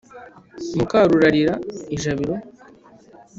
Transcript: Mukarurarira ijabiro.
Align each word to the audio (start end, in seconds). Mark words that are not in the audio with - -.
Mukarurarira 0.75 1.53
ijabiro. 1.95 2.35